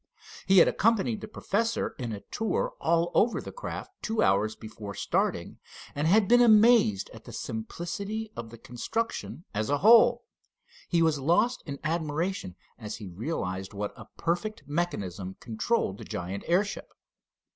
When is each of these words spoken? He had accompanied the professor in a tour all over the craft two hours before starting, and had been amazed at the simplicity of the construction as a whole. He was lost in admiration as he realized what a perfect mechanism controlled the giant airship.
He 0.47 0.57
had 0.57 0.67
accompanied 0.67 1.21
the 1.21 1.27
professor 1.27 1.89
in 1.99 2.11
a 2.11 2.21
tour 2.31 2.73
all 2.79 3.11
over 3.13 3.39
the 3.39 3.51
craft 3.51 3.91
two 4.01 4.23
hours 4.23 4.55
before 4.55 4.95
starting, 4.95 5.59
and 5.93 6.07
had 6.07 6.27
been 6.27 6.41
amazed 6.41 7.11
at 7.13 7.25
the 7.25 7.31
simplicity 7.31 8.31
of 8.35 8.49
the 8.49 8.57
construction 8.57 9.45
as 9.53 9.69
a 9.69 9.77
whole. 9.77 10.23
He 10.89 11.03
was 11.03 11.19
lost 11.19 11.61
in 11.67 11.77
admiration 11.83 12.55
as 12.79 12.95
he 12.95 13.09
realized 13.09 13.75
what 13.75 13.93
a 13.95 14.07
perfect 14.17 14.63
mechanism 14.65 15.35
controlled 15.39 15.99
the 15.99 16.03
giant 16.03 16.45
airship. 16.47 16.89